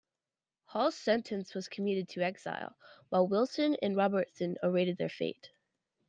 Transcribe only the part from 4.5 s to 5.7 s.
awaited their fate.